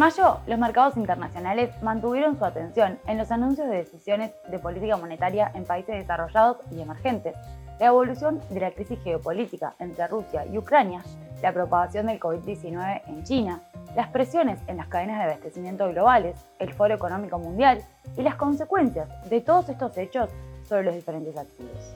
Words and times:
mayo, 0.00 0.38
los 0.46 0.58
mercados 0.58 0.96
internacionales 0.96 1.70
mantuvieron 1.82 2.38
su 2.38 2.46
atención 2.46 2.98
en 3.06 3.18
los 3.18 3.30
anuncios 3.30 3.68
de 3.68 3.76
decisiones 3.76 4.32
de 4.50 4.58
política 4.58 4.96
monetaria 4.96 5.52
en 5.54 5.66
países 5.66 5.94
desarrollados 5.94 6.56
y 6.70 6.80
emergentes, 6.80 7.36
la 7.78 7.88
evolución 7.88 8.40
de 8.48 8.60
la 8.60 8.70
crisis 8.70 8.98
geopolítica 9.04 9.74
entre 9.78 10.08
Rusia 10.08 10.46
y 10.46 10.56
Ucrania, 10.56 11.02
la 11.42 11.52
propagación 11.52 12.06
del 12.06 12.18
COVID-19 12.18 13.02
en 13.08 13.24
China, 13.24 13.60
las 13.94 14.08
presiones 14.08 14.58
en 14.68 14.78
las 14.78 14.88
cadenas 14.88 15.18
de 15.18 15.24
abastecimiento 15.24 15.86
globales, 15.90 16.46
el 16.58 16.72
Foro 16.72 16.94
Económico 16.94 17.38
Mundial 17.38 17.82
y 18.16 18.22
las 18.22 18.36
consecuencias 18.36 19.06
de 19.28 19.42
todos 19.42 19.68
estos 19.68 19.98
hechos 19.98 20.30
sobre 20.62 20.84
los 20.84 20.94
diferentes 20.94 21.36
activos. 21.36 21.94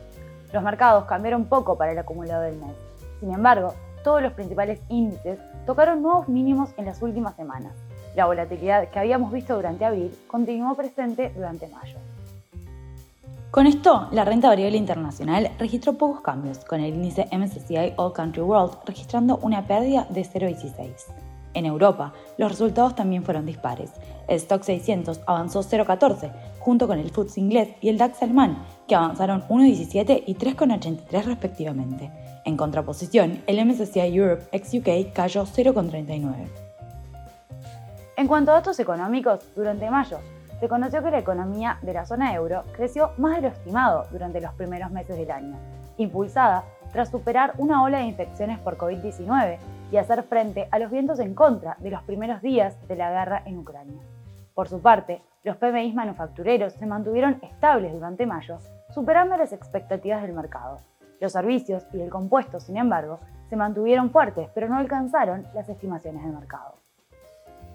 Los 0.53 0.63
mercados 0.63 1.07
cambiaron 1.07 1.47
poco 1.47 1.79
para 1.79 1.93
el 1.93 1.99
acumulado 1.99 2.43
del 2.43 2.59
mes. 2.59 2.77
Sin 3.21 3.33
embargo, 3.33 3.73
todos 4.03 4.21
los 4.21 4.35
principales 4.35 4.83
índices 4.91 5.39
tocaron 5.65 6.03
nuevos 6.03 6.29
mínimos 6.29 6.75
en 6.77 6.85
las 6.85 7.01
últimas 7.01 7.35
semanas. 7.37 7.73
La 8.15 8.27
volatilidad 8.27 8.89
que 8.91 8.99
habíamos 8.99 9.33
visto 9.33 9.57
durante 9.57 9.85
abril 9.85 10.17
continuó 10.27 10.75
presente 10.75 11.33
durante 11.35 11.69
mayo. 11.69 11.99
Con 13.51 13.67
esto, 13.69 14.09
la 14.11 14.25
renta 14.25 14.49
variable 14.49 14.77
internacional 14.77 15.51
registró 15.59 15.93
pocos 15.93 16.21
cambios, 16.23 16.65
con 16.65 16.81
el 16.81 16.93
índice 16.93 17.29
MSCI 17.31 17.93
All 17.97 18.13
Country 18.13 18.43
World 18.43 18.79
registrando 18.85 19.39
una 19.43 19.65
pérdida 19.65 20.07
de 20.11 20.23
0,16. 20.23 20.91
En 21.55 21.67
Europa, 21.67 22.13
los 22.37 22.51
resultados 22.51 22.97
también 22.97 23.23
fueron 23.23 23.47
dispares. 23.47 23.93
El 24.27 24.39
Stock 24.39 24.65
600 24.65 25.21
avanzó 25.27 25.61
0,14, 25.61 26.33
junto 26.59 26.89
con 26.89 26.99
el 26.99 27.11
FTSE 27.11 27.41
inglés 27.41 27.69
y 27.81 27.91
el 27.91 27.99
DAX 27.99 28.23
alemán, 28.23 28.65
que 28.89 28.97
avanzaron 28.97 29.43
1,17 29.49 30.25
y 30.27 30.35
3,83 30.35 31.25
respectivamente. 31.25 32.11
En 32.45 32.57
contraposición, 32.57 33.43
el 33.47 33.65
MSCI 33.65 34.01
Europe 34.01 34.49
ex 34.51 34.75
UK 34.75 35.13
cayó 35.13 35.45
0,39. 35.45 36.64
En 38.17 38.29
cuanto 38.29 38.53
a 38.53 38.55
datos 38.55 38.79
económicos, 38.79 39.53
durante 39.57 39.91
mayo 39.91 40.21
se 40.61 40.69
conoció 40.69 41.03
que 41.03 41.11
la 41.11 41.19
economía 41.19 41.79
de 41.83 41.93
la 41.93 42.07
zona 42.07 42.33
euro 42.33 42.63
creció 42.73 43.11
más 43.19 43.37
de 43.37 43.43
lo 43.43 43.49
estimado 43.49 44.07
durante 44.13 44.41
los 44.41 44.55
primeros 44.55 44.93
meses 44.93 45.17
del 45.17 45.33
año, 45.33 45.57
impulsada 45.97 46.63
tras 46.93 47.11
superar 47.11 47.55
una 47.59 47.83
ola 47.83 47.99
de 47.99 48.05
infecciones 48.05 48.61
por 48.61 48.79
COVID-19 48.79 49.59
y 49.91 49.97
hacer 49.97 50.23
frente 50.23 50.69
a 50.71 50.79
los 50.79 50.93
vientos 50.93 51.19
en 51.19 51.35
contra 51.35 51.77
de 51.81 51.91
los 51.91 52.03
primeros 52.05 52.41
días 52.41 52.77
de 52.87 52.95
la 52.95 53.11
guerra 53.11 53.43
en 53.47 53.59
Ucrania. 53.59 54.01
Por 54.55 54.69
su 54.69 54.81
parte, 54.81 55.21
los 55.43 55.57
PMI 55.57 55.93
manufactureros 55.93 56.75
se 56.75 56.87
mantuvieron 56.87 57.41
estables 57.43 57.93
durante 57.93 58.27
mayo, 58.27 58.59
superando 58.91 59.37
las 59.37 59.53
expectativas 59.53 60.23
del 60.23 60.35
mercado. 60.35 60.79
Los 61.21 61.33
servicios 61.33 61.85
y 61.93 62.01
el 62.01 62.11
compuesto, 62.11 62.61
sin 62.61 62.77
embargo, 62.77 63.19
se 63.51 63.57
mantuvieron 63.57 64.11
fuertes, 64.11 64.49
pero 64.55 64.69
no 64.69 64.77
alcanzaron 64.77 65.47
las 65.53 65.69
estimaciones 65.69 66.23
del 66.23 66.33
mercado. 66.33 66.84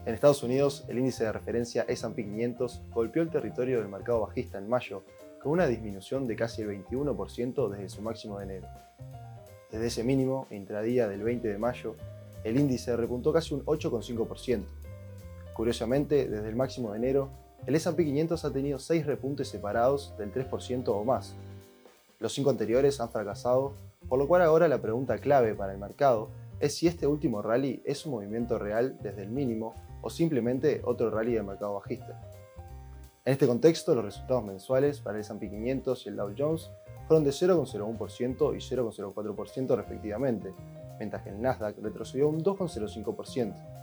En 0.09 0.15
Estados 0.15 0.41
Unidos, 0.41 0.85
el 0.87 0.97
índice 0.97 1.23
de 1.23 1.31
referencia 1.31 1.85
S&P 1.87 2.23
500 2.23 2.81
golpeó 2.91 3.21
el 3.21 3.29
territorio 3.29 3.77
del 3.77 3.89
mercado 3.89 4.21
bajista 4.21 4.57
en 4.57 4.67
mayo, 4.67 5.03
con 5.39 5.51
una 5.51 5.67
disminución 5.67 6.25
de 6.25 6.35
casi 6.35 6.63
el 6.63 6.83
21% 6.83 7.69
desde 7.69 7.89
su 7.89 8.01
máximo 8.01 8.39
de 8.39 8.45
enero. 8.45 8.67
Desde 9.71 9.85
ese 9.85 10.03
mínimo, 10.03 10.47
intradía 10.49 11.07
del 11.07 11.21
20 11.21 11.47
de 11.47 11.59
mayo, 11.59 11.95
el 12.43 12.59
índice 12.59 12.97
repuntó 12.97 13.31
casi 13.31 13.53
un 13.53 13.63
8,5%. 13.65 14.63
Curiosamente, 15.53 16.27
desde 16.27 16.49
el 16.49 16.55
máximo 16.55 16.91
de 16.91 16.97
enero, 16.97 17.29
el 17.67 17.75
S&P 17.75 18.03
500 18.03 18.45
ha 18.45 18.51
tenido 18.51 18.79
6 18.79 19.05
repuntes 19.05 19.47
separados 19.47 20.15
del 20.17 20.33
3% 20.33 20.87
o 20.87 21.03
más. 21.03 21.35
Los 22.17 22.33
cinco 22.33 22.49
anteriores 22.49 22.99
han 22.99 23.11
fracasado, 23.11 23.75
por 24.07 24.17
lo 24.17 24.27
cual 24.27 24.41
ahora 24.41 24.67
la 24.67 24.81
pregunta 24.81 25.19
clave 25.19 25.53
para 25.53 25.73
el 25.73 25.77
mercado 25.77 26.29
es 26.59 26.75
si 26.75 26.87
este 26.87 27.05
último 27.05 27.43
rally 27.43 27.83
es 27.85 28.07
un 28.07 28.13
movimiento 28.13 28.57
real 28.57 28.97
desde 29.03 29.21
el 29.21 29.29
mínimo 29.29 29.75
o 30.01 30.09
simplemente 30.09 30.81
otro 30.85 31.09
rally 31.09 31.33
del 31.33 31.43
mercado 31.43 31.75
bajista. 31.75 32.19
En 33.25 33.33
este 33.33 33.47
contexto, 33.47 33.93
los 33.93 34.05
resultados 34.05 34.43
mensuales 34.43 35.01
para 35.01 35.17
el 35.17 35.21
S&P 35.21 35.49
500 35.49 36.05
y 36.05 36.09
el 36.09 36.15
Dow 36.15 36.33
Jones 36.37 36.71
fueron 37.07 37.23
de 37.23 37.31
0,01% 37.31 38.55
y 38.55 38.57
0,04% 38.57 39.75
respectivamente, 39.75 40.53
mientras 40.97 41.23
que 41.23 41.29
el 41.29 41.41
Nasdaq 41.41 41.77
retrocedió 41.79 42.29
un 42.29 42.43
2,05%. 42.43 43.79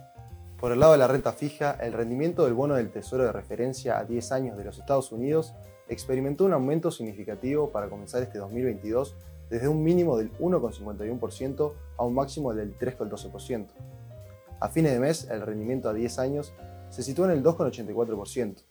Por 0.59 0.72
el 0.72 0.81
lado 0.81 0.93
de 0.93 0.99
la 0.99 1.06
renta 1.06 1.32
fija, 1.32 1.72
el 1.81 1.93
rendimiento 1.93 2.44
del 2.44 2.54
bono 2.54 2.77
del 2.77 2.91
Tesoro 2.91 3.25
de 3.25 3.33
referencia 3.33 3.98
a 3.98 4.04
10 4.04 4.33
años 4.33 4.56
de 4.56 4.65
los 4.65 4.78
Estados 4.78 5.12
Unidos 5.12 5.54
experimentó 5.88 6.44
un 6.44 6.54
aumento 6.54 6.91
significativo 6.91 7.71
para 7.71 7.91
comenzar 7.91 8.22
este 8.22 8.38
2022 8.38 9.15
desde 9.50 9.69
un 9.69 9.83
mínimo 9.83 10.16
del 10.16 10.33
1,51% 10.38 11.72
a 11.98 12.04
un 12.04 12.15
máximo 12.15 12.54
del 12.54 12.77
3,12%. 12.78 13.66
A 14.58 14.68
fines 14.70 14.92
de 14.92 15.00
mes, 15.00 15.28
el 15.30 15.42
rendimiento 15.42 15.88
a 15.88 15.92
10 15.92 16.18
años 16.18 16.54
se 16.88 17.02
situó 17.02 17.26
en 17.26 17.32
el 17.32 17.42
2,84%. 17.42 18.64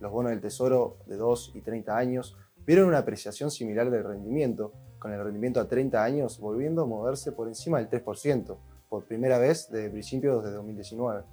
Los 0.00 0.12
bonos 0.12 0.30
del 0.30 0.40
Tesoro 0.40 0.98
de 1.06 1.16
2 1.16 1.52
y 1.54 1.60
30 1.60 1.96
años 1.96 2.36
vieron 2.64 2.88
una 2.88 2.98
apreciación 2.98 3.50
similar 3.50 3.90
del 3.90 4.04
rendimiento, 4.04 4.72
con 4.98 5.12
el 5.12 5.22
rendimiento 5.22 5.60
a 5.60 5.68
30 5.68 6.02
años 6.02 6.40
volviendo 6.40 6.82
a 6.82 6.86
moverse 6.86 7.32
por 7.32 7.48
encima 7.48 7.78
del 7.78 7.90
3%, 7.90 8.56
por 8.88 9.04
primera 9.04 9.38
vez 9.38 9.68
desde 9.70 9.90
principios 9.90 10.42
de 10.42 10.52
2019. 10.52 11.24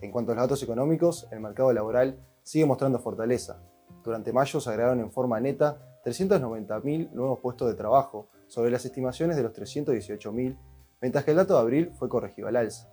En 0.00 0.10
cuanto 0.10 0.32
a 0.32 0.34
los 0.34 0.44
datos 0.44 0.62
económicos, 0.62 1.28
el 1.32 1.40
mercado 1.40 1.72
laboral 1.72 2.18
sigue 2.42 2.66
mostrando 2.66 2.98
fortaleza. 2.98 3.62
Durante 4.04 4.32
mayo 4.32 4.60
se 4.60 4.70
agregaron 4.70 5.00
en 5.00 5.10
forma 5.10 5.40
neta 5.40 6.00
390.000 6.04 7.10
nuevos 7.12 7.40
puestos 7.40 7.68
de 7.68 7.74
trabajo, 7.74 8.28
sobre 8.48 8.70
las 8.70 8.84
estimaciones 8.84 9.36
de 9.36 9.44
los 9.44 9.52
318.000, 9.52 10.58
mientras 11.02 11.24
que 11.24 11.32
el 11.32 11.36
dato 11.36 11.54
de 11.54 11.60
abril 11.60 11.92
fue 11.98 12.08
corregido 12.08 12.48
al 12.48 12.56
alza. 12.56 12.88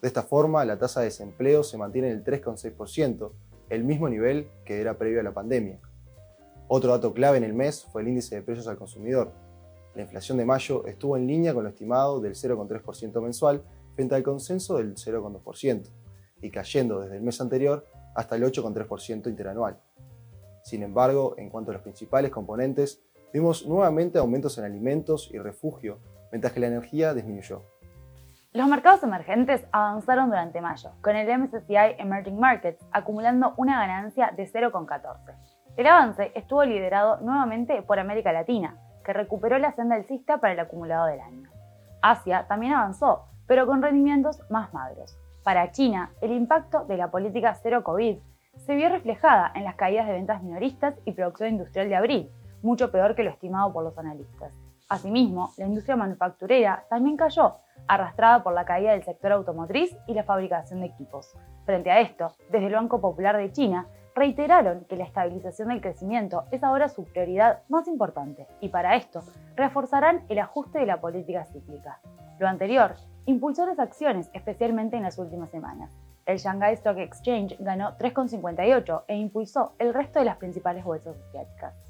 De 0.00 0.06
esta 0.06 0.22
forma, 0.22 0.64
la 0.64 0.78
tasa 0.78 1.00
de 1.00 1.06
desempleo 1.06 1.64
se 1.64 1.76
mantiene 1.76 2.10
en 2.10 2.18
el 2.18 2.24
3,6%, 2.24 3.32
el 3.70 3.82
mismo 3.82 4.08
nivel 4.08 4.48
que 4.64 4.80
era 4.80 4.96
previo 4.96 5.18
a 5.18 5.24
la 5.24 5.34
pandemia. 5.34 5.80
Otro 6.68 6.92
dato 6.92 7.12
clave 7.14 7.38
en 7.38 7.44
el 7.44 7.54
mes 7.54 7.84
fue 7.84 8.02
el 8.02 8.08
índice 8.08 8.36
de 8.36 8.42
precios 8.42 8.68
al 8.68 8.76
consumidor. 8.76 9.32
La 9.94 10.02
inflación 10.02 10.38
de 10.38 10.44
mayo 10.44 10.86
estuvo 10.86 11.16
en 11.16 11.26
línea 11.26 11.54
con 11.54 11.64
lo 11.64 11.70
estimado 11.70 12.20
del 12.20 12.34
0,3% 12.34 13.20
mensual 13.20 13.64
frente 13.96 14.14
al 14.14 14.22
consenso 14.22 14.76
del 14.76 14.94
0,2% 14.94 15.88
y 16.40 16.50
cayendo 16.50 17.00
desde 17.00 17.16
el 17.16 17.22
mes 17.22 17.40
anterior 17.40 17.84
hasta 18.14 18.36
el 18.36 18.44
8,3% 18.44 19.28
interanual. 19.28 19.80
Sin 20.62 20.82
embargo, 20.82 21.34
en 21.38 21.48
cuanto 21.48 21.70
a 21.70 21.74
los 21.74 21.82
principales 21.82 22.30
componentes, 22.30 23.02
vimos 23.32 23.66
nuevamente 23.66 24.18
aumentos 24.18 24.58
en 24.58 24.64
alimentos 24.64 25.30
y 25.32 25.38
refugio, 25.38 25.98
mientras 26.30 26.52
que 26.52 26.60
la 26.60 26.66
energía 26.66 27.14
disminuyó. 27.14 27.62
Los 28.52 28.66
mercados 28.66 29.02
emergentes 29.02 29.66
avanzaron 29.72 30.30
durante 30.30 30.60
mayo, 30.60 30.90
con 31.02 31.16
el 31.16 31.28
MSCI 31.38 31.96
Emerging 31.98 32.40
Markets 32.40 32.84
acumulando 32.92 33.52
una 33.56 33.78
ganancia 33.78 34.32
de 34.34 34.50
0,14. 34.50 35.34
El 35.76 35.86
avance 35.86 36.32
estuvo 36.34 36.64
liderado 36.64 37.20
nuevamente 37.20 37.82
por 37.82 37.98
América 37.98 38.32
Latina, 38.32 38.76
que 39.04 39.12
recuperó 39.12 39.58
la 39.58 39.72
senda 39.72 39.96
alcista 39.96 40.38
para 40.38 40.54
el 40.54 40.60
acumulado 40.60 41.06
del 41.06 41.20
año. 41.20 41.50
Asia 42.02 42.46
también 42.48 42.72
avanzó, 42.72 43.26
pero 43.46 43.66
con 43.66 43.82
rendimientos 43.82 44.40
más 44.50 44.72
magros. 44.72 45.18
Para 45.44 45.70
China, 45.70 46.12
el 46.20 46.32
impacto 46.32 46.84
de 46.86 46.96
la 46.96 47.10
política 47.10 47.54
cero 47.54 47.84
COVID 47.84 48.18
se 48.56 48.74
vio 48.74 48.88
reflejada 48.88 49.52
en 49.54 49.64
las 49.64 49.76
caídas 49.76 50.06
de 50.06 50.14
ventas 50.14 50.42
minoristas 50.42 50.94
y 51.04 51.12
producción 51.12 51.50
industrial 51.50 51.88
de 51.88 51.96
abril, 51.96 52.30
mucho 52.62 52.90
peor 52.90 53.14
que 53.14 53.22
lo 53.22 53.30
estimado 53.30 53.72
por 53.72 53.84
los 53.84 53.96
analistas. 53.98 54.52
Asimismo, 54.88 55.52
la 55.58 55.66
industria 55.66 55.96
manufacturera 55.96 56.86
también 56.88 57.18
cayó, 57.18 57.56
arrastrada 57.86 58.42
por 58.42 58.54
la 58.54 58.64
caída 58.64 58.92
del 58.92 59.02
sector 59.02 59.32
automotriz 59.32 59.94
y 60.06 60.14
la 60.14 60.24
fabricación 60.24 60.80
de 60.80 60.86
equipos. 60.86 61.34
Frente 61.66 61.90
a 61.90 62.00
esto, 62.00 62.32
desde 62.50 62.68
el 62.68 62.74
Banco 62.74 62.98
Popular 62.98 63.36
de 63.36 63.52
China 63.52 63.86
reiteraron 64.14 64.86
que 64.86 64.96
la 64.96 65.04
estabilización 65.04 65.68
del 65.68 65.82
crecimiento 65.82 66.44
es 66.50 66.64
ahora 66.64 66.88
su 66.88 67.04
prioridad 67.04 67.62
más 67.68 67.86
importante 67.86 68.46
y 68.60 68.70
para 68.70 68.96
esto 68.96 69.20
reforzarán 69.56 70.24
el 70.30 70.38
ajuste 70.38 70.78
de 70.78 70.86
la 70.86 71.00
política 71.00 71.44
cíclica. 71.44 72.00
Lo 72.38 72.48
anterior 72.48 72.94
impulsó 73.26 73.66
las 73.66 73.78
acciones, 73.78 74.30
especialmente 74.32 74.96
en 74.96 75.02
las 75.02 75.18
últimas 75.18 75.50
semanas. 75.50 75.94
El 76.24 76.38
Shanghai 76.38 76.74
Stock 76.74 76.96
Exchange 76.98 77.56
ganó 77.60 77.96
3,58 77.98 79.04
e 79.06 79.16
impulsó 79.16 79.74
el 79.78 79.92
resto 79.92 80.18
de 80.18 80.24
las 80.24 80.36
principales 80.38 80.84
bolsas 80.84 81.16
asiáticas. 81.28 81.87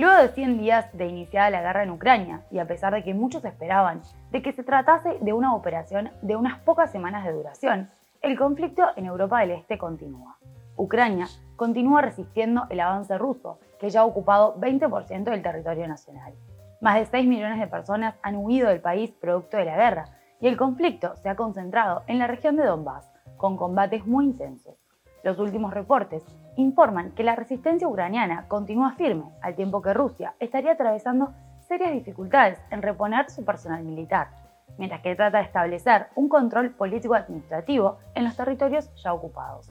Luego 0.00 0.16
de 0.16 0.28
100 0.28 0.56
días 0.56 0.86
de 0.94 1.08
iniciada 1.08 1.50
la 1.50 1.60
guerra 1.60 1.82
en 1.82 1.90
Ucrania, 1.90 2.40
y 2.50 2.58
a 2.58 2.66
pesar 2.66 2.94
de 2.94 3.04
que 3.04 3.12
muchos 3.12 3.44
esperaban 3.44 4.00
de 4.30 4.40
que 4.40 4.54
se 4.54 4.64
tratase 4.64 5.18
de 5.20 5.34
una 5.34 5.54
operación 5.54 6.10
de 6.22 6.36
unas 6.36 6.58
pocas 6.60 6.90
semanas 6.90 7.22
de 7.22 7.32
duración, 7.32 7.90
el 8.22 8.38
conflicto 8.38 8.82
en 8.96 9.04
Europa 9.04 9.40
del 9.40 9.50
Este 9.50 9.76
continúa. 9.76 10.38
Ucrania 10.74 11.26
continúa 11.54 12.00
resistiendo 12.00 12.64
el 12.70 12.80
avance 12.80 13.18
ruso, 13.18 13.58
que 13.78 13.90
ya 13.90 14.00
ha 14.00 14.06
ocupado 14.06 14.58
20% 14.58 15.24
del 15.24 15.42
territorio 15.42 15.86
nacional. 15.86 16.32
Más 16.80 16.94
de 16.94 17.04
6 17.04 17.28
millones 17.28 17.60
de 17.60 17.66
personas 17.66 18.14
han 18.22 18.36
huido 18.36 18.70
del 18.70 18.80
país 18.80 19.10
producto 19.10 19.58
de 19.58 19.66
la 19.66 19.76
guerra, 19.76 20.06
y 20.40 20.48
el 20.48 20.56
conflicto 20.56 21.14
se 21.16 21.28
ha 21.28 21.36
concentrado 21.36 22.04
en 22.06 22.18
la 22.18 22.26
región 22.26 22.56
de 22.56 22.64
Donbass, 22.64 23.12
con 23.36 23.58
combates 23.58 24.06
muy 24.06 24.24
intensos. 24.24 24.76
Los 25.22 25.38
últimos 25.38 25.74
reportes 25.74 26.24
informan 26.56 27.12
que 27.12 27.24
la 27.24 27.36
resistencia 27.36 27.88
ucraniana 27.88 28.46
continúa 28.48 28.92
firme, 28.92 29.24
al 29.42 29.54
tiempo 29.54 29.82
que 29.82 29.94
Rusia 29.94 30.34
estaría 30.40 30.72
atravesando 30.72 31.32
serias 31.68 31.92
dificultades 31.92 32.58
en 32.70 32.82
reponer 32.82 33.30
su 33.30 33.44
personal 33.44 33.84
militar. 33.84 34.28
mientras 34.78 35.02
que 35.02 35.16
trata 35.16 35.38
de 35.38 35.44
establecer 35.44 36.06
un 36.14 36.28
control 36.28 36.70
político-administrativo 36.70 37.98
en 38.14 38.24
los 38.24 38.36
territorios 38.36 38.88
ya 38.94 39.12
ocupados. 39.12 39.70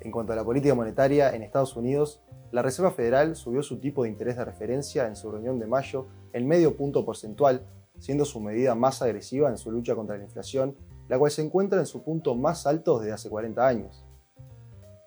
En 0.00 0.10
cuanto 0.10 0.32
a 0.32 0.36
la 0.36 0.44
política 0.44 0.74
monetaria, 0.74 1.34
en 1.34 1.42
Estados 1.42 1.76
Unidos, 1.76 2.20
la 2.52 2.62
Reserva 2.62 2.90
Federal 2.90 3.36
subió 3.36 3.62
su 3.62 3.78
tipo 3.78 4.02
de 4.02 4.10
interés 4.10 4.36
de 4.36 4.44
referencia 4.44 5.06
en 5.06 5.14
su 5.14 5.30
reunión 5.30 5.58
de 5.60 5.66
mayo 5.66 6.08
en 6.32 6.48
medio 6.48 6.76
punto 6.76 7.04
porcentual, 7.04 7.64
siendo 7.98 8.24
su 8.24 8.40
medida 8.40 8.74
más 8.74 9.02
agresiva 9.02 9.48
en 9.48 9.56
su 9.56 9.70
lucha 9.70 9.94
contra 9.94 10.16
la 10.16 10.24
inflación, 10.24 10.76
la 11.08 11.18
cual 11.18 11.30
se 11.30 11.42
encuentra 11.42 11.78
en 11.78 11.86
su 11.86 12.02
punto 12.02 12.34
más 12.34 12.66
alto 12.66 12.98
desde 12.98 13.12
hace 13.12 13.30
40 13.30 13.66
años. 13.66 14.04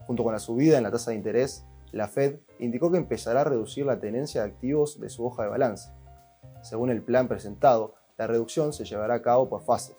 Junto 0.07 0.23
con 0.23 0.33
la 0.33 0.39
subida 0.39 0.77
en 0.77 0.83
la 0.83 0.91
tasa 0.91 1.11
de 1.11 1.17
interés, 1.17 1.65
la 1.91 2.07
Fed 2.07 2.39
indicó 2.59 2.91
que 2.91 2.97
empezará 2.97 3.41
a 3.41 3.45
reducir 3.45 3.85
la 3.85 3.99
tenencia 3.99 4.41
de 4.41 4.49
activos 4.49 4.99
de 4.99 5.09
su 5.09 5.25
hoja 5.25 5.43
de 5.43 5.49
balance. 5.49 5.91
Según 6.61 6.89
el 6.89 7.01
plan 7.01 7.27
presentado, 7.27 7.95
la 8.17 8.27
reducción 8.27 8.73
se 8.73 8.85
llevará 8.85 9.15
a 9.15 9.21
cabo 9.21 9.49
por 9.49 9.63
fases. 9.63 9.95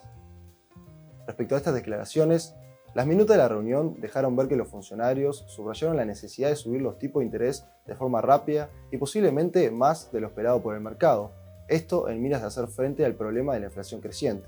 Respecto 1.27 1.55
a 1.55 1.59
estas 1.59 1.75
declaraciones, 1.75 2.55
las 2.95 3.07
minutas 3.07 3.37
de 3.37 3.43
la 3.43 3.49
reunión 3.49 4.01
dejaron 4.01 4.37
ver 4.37 4.47
que 4.47 4.57
los 4.57 4.69
funcionarios 4.69 5.45
subrayaron 5.49 5.97
la 5.97 6.05
necesidad 6.05 6.49
de 6.49 6.57
subir 6.57 6.81
los 6.81 6.99
tipos 6.99 7.21
de 7.21 7.27
interés 7.27 7.67
de 7.87 7.97
forma 7.97 8.21
rápida 8.21 8.71
y 8.93 8.99
posiblemente 8.99 9.71
más 9.71 10.13
de 10.13 10.21
lo 10.21 10.29
esperado 10.29 10.63
por 10.63 10.75
el 10.75 10.81
mercado, 10.81 11.33
esto 11.67 12.09
en 12.09 12.23
miras 12.23 12.43
de 12.43 12.49
hacer 12.49 12.69
frente 12.69 13.05
al 13.05 13.15
problema 13.15 13.55
de 13.55 13.61
la 13.61 13.67
inflación 13.67 14.01
creciente. 14.01 14.47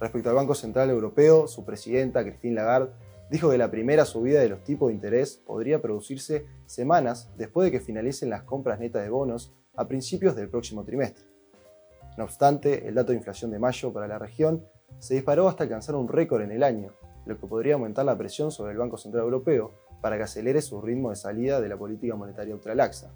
Respecto 0.00 0.30
al 0.30 0.36
Banco 0.36 0.54
Central 0.54 0.88
Europeo, 0.90 1.48
su 1.48 1.64
presidenta, 1.64 2.22
Christine 2.22 2.54
Lagarde, 2.54 2.92
dijo 3.30 3.50
que 3.50 3.58
la 3.58 3.70
primera 3.70 4.04
subida 4.04 4.40
de 4.40 4.48
los 4.48 4.64
tipos 4.64 4.88
de 4.88 4.94
interés 4.94 5.36
podría 5.36 5.82
producirse 5.82 6.46
semanas 6.66 7.30
después 7.36 7.66
de 7.66 7.72
que 7.72 7.80
finalicen 7.80 8.30
las 8.30 8.42
compras 8.42 8.80
netas 8.80 9.02
de 9.02 9.10
bonos 9.10 9.52
a 9.76 9.86
principios 9.86 10.34
del 10.34 10.48
próximo 10.48 10.84
trimestre. 10.84 11.24
No 12.16 12.24
obstante, 12.24 12.88
el 12.88 12.94
dato 12.94 13.12
de 13.12 13.18
inflación 13.18 13.50
de 13.50 13.58
mayo 13.58 13.92
para 13.92 14.08
la 14.08 14.18
región 14.18 14.64
se 14.98 15.14
disparó 15.14 15.48
hasta 15.48 15.64
alcanzar 15.64 15.94
un 15.94 16.08
récord 16.08 16.42
en 16.42 16.50
el 16.50 16.62
año, 16.62 16.92
lo 17.26 17.38
que 17.38 17.46
podría 17.46 17.74
aumentar 17.74 18.04
la 18.04 18.18
presión 18.18 18.50
sobre 18.50 18.72
el 18.72 18.78
Banco 18.78 18.96
Central 18.96 19.24
Europeo 19.24 19.72
para 20.00 20.16
que 20.16 20.24
acelere 20.24 20.62
su 20.62 20.80
ritmo 20.80 21.10
de 21.10 21.16
salida 21.16 21.60
de 21.60 21.68
la 21.68 21.76
política 21.76 22.16
monetaria 22.16 22.54
ultralaxa. 22.54 23.12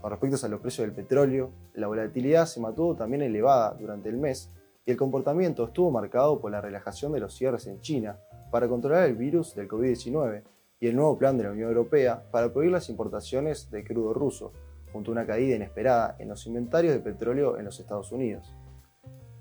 Con 0.00 0.10
respecto 0.10 0.46
a 0.46 0.48
los 0.48 0.60
precios 0.60 0.86
del 0.86 0.94
petróleo, 0.94 1.50
la 1.74 1.88
volatilidad 1.88 2.46
se 2.46 2.60
mantuvo 2.60 2.94
también 2.94 3.22
elevada 3.22 3.74
durante 3.74 4.08
el 4.08 4.16
mes 4.16 4.50
y 4.84 4.92
el 4.92 4.96
comportamiento 4.96 5.64
estuvo 5.64 5.90
marcado 5.90 6.40
por 6.40 6.52
la 6.52 6.60
relajación 6.60 7.12
de 7.12 7.20
los 7.20 7.34
cierres 7.34 7.66
en 7.66 7.80
China 7.80 8.18
para 8.56 8.68
controlar 8.68 9.04
el 9.04 9.16
virus 9.16 9.54
del 9.54 9.68
COVID-19 9.68 10.42
y 10.80 10.86
el 10.86 10.96
nuevo 10.96 11.18
plan 11.18 11.36
de 11.36 11.44
la 11.44 11.50
Unión 11.50 11.68
Europea 11.68 12.22
para 12.30 12.50
prohibir 12.50 12.72
las 12.72 12.88
importaciones 12.88 13.70
de 13.70 13.84
crudo 13.84 14.14
ruso, 14.14 14.50
junto 14.94 15.10
a 15.10 15.12
una 15.12 15.26
caída 15.26 15.56
inesperada 15.56 16.16
en 16.18 16.30
los 16.30 16.46
inventarios 16.46 16.94
de 16.94 17.00
petróleo 17.00 17.58
en 17.58 17.66
los 17.66 17.78
Estados 17.78 18.12
Unidos. 18.12 18.54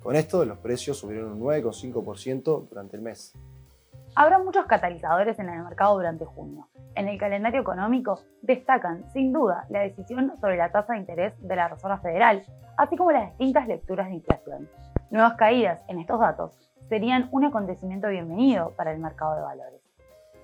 Con 0.04 0.18
esto, 0.18 0.44
los 0.44 0.58
precios 0.58 0.98
subieron 0.98 1.32
un 1.32 1.40
9,5% 1.40 2.68
durante 2.68 2.98
el 2.98 3.04
mes. 3.04 3.32
Habrá 4.16 4.38
muchos 4.38 4.66
catalizadores 4.66 5.40
en 5.40 5.48
el 5.48 5.64
mercado 5.64 5.96
durante 5.96 6.26
junio. 6.26 6.68
En 6.96 7.08
el 7.08 7.18
calendario 7.18 7.62
económico 7.62 8.20
destacan, 8.42 9.10
sin 9.14 9.32
duda, 9.32 9.66
la 9.70 9.80
decisión 9.80 10.34
sobre 10.42 10.58
la 10.58 10.74
tasa 10.74 10.92
de 10.92 11.00
interés 11.00 11.34
de 11.40 11.56
la 11.56 11.70
Reserva 11.70 12.00
Federal, 12.00 12.44
así 12.76 12.98
como 12.98 13.14
las 13.14 13.30
distintas 13.30 13.66
lecturas 13.66 14.10
de 14.10 14.16
inflación. 14.16 14.70
Nuevas 15.10 15.38
caídas 15.38 15.82
en 15.88 16.00
estos 16.00 16.20
datos 16.20 16.66
serían 16.90 17.30
un 17.32 17.46
acontecimiento 17.46 18.08
bienvenido 18.10 18.72
para 18.78 18.92
el 18.92 19.00
mercado 19.00 19.36
de 19.36 19.42
valores. 19.42 19.82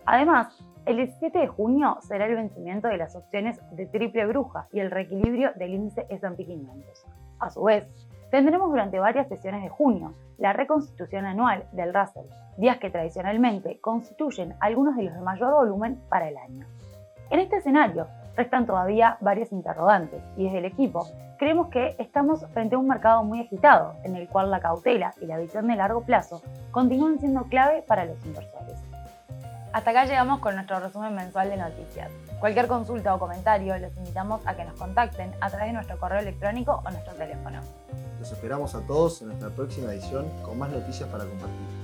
Además, 0.06 0.64
el 0.86 0.98
17 0.98 1.38
de 1.38 1.48
junio 1.48 1.98
será 2.02 2.26
el 2.26 2.36
vencimiento 2.36 2.88
de 2.88 2.98
las 2.98 3.16
opciones 3.16 3.60
de 3.72 3.86
triple 3.86 4.26
bruja 4.26 4.68
y 4.72 4.80
el 4.80 4.92
reequilibrio 4.92 5.52
del 5.56 5.74
índice 5.74 6.08
S&P 6.10 6.46
500. 6.46 7.06
A 7.40 7.50
su 7.50 7.64
vez, 7.64 7.88
Tendremos 8.32 8.70
durante 8.70 8.98
varias 8.98 9.28
sesiones 9.28 9.62
de 9.62 9.68
junio 9.68 10.14
la 10.38 10.54
reconstitución 10.54 11.26
anual 11.26 11.66
del 11.74 11.94
Russell, 11.94 12.26
días 12.56 12.78
que 12.78 12.90
tradicionalmente 12.90 13.82
constituyen 13.82 14.56
algunos 14.62 14.96
de 14.96 15.04
los 15.04 15.14
de 15.14 15.20
mayor 15.20 15.54
volumen 15.54 16.02
para 16.08 16.30
el 16.30 16.38
año. 16.38 16.66
En 17.30 17.42
este 17.42 17.58
escenario 17.58 18.08
restan 18.42 18.66
todavía 18.66 19.18
varias 19.22 19.52
interrogantes 19.52 20.24
y 20.36 20.46
desde 20.46 20.58
el 20.58 20.66
equipo 20.66 21.08
creemos 21.38 21.68
que 21.68 21.96
estamos 22.00 22.44
frente 22.54 22.74
a 22.74 22.80
un 22.80 22.88
mercado 22.88 23.24
muy 23.24 23.40
agitado 23.40 23.94
en 24.04 24.16
el 24.16 24.28
cual 24.28 24.50
la 24.50 24.60
cautela 24.60 25.14
y 25.22 25.28
la 25.28 25.38
visión 25.38 25.68
de 25.68 25.76
largo 25.76 26.02
plazo 26.02 26.42
continúan 26.72 27.20
siendo 27.20 27.44
clave 27.44 27.84
para 27.88 28.06
los 28.06 28.24
inversores. 28.26 28.80
Hasta 29.74 29.92
acá 29.92 30.06
llegamos 30.06 30.40
con 30.40 30.56
nuestro 30.56 30.80
resumen 30.80 31.14
mensual 31.14 31.50
de 31.50 31.58
noticias. 31.58 32.12
Cualquier 32.40 32.68
consulta 32.68 33.14
o 33.14 33.20
comentario 33.20 33.78
los 33.78 33.96
invitamos 33.96 34.42
a 34.46 34.56
que 34.56 34.66
nos 34.66 34.78
contacten 34.78 35.32
a 35.40 35.50
través 35.50 35.68
de 35.68 35.74
nuestro 35.74 36.00
correo 36.00 36.20
electrónico 36.20 36.82
o 36.84 36.90
nuestro 36.90 37.14
teléfono. 37.14 37.62
Los 38.20 38.32
esperamos 38.32 38.74
a 38.74 38.82
todos 38.82 39.22
en 39.22 39.28
nuestra 39.28 39.50
próxima 39.50 39.94
edición 39.94 40.28
con 40.44 40.58
más 40.58 40.72
noticias 40.72 41.08
para 41.10 41.26
compartir. 41.26 41.81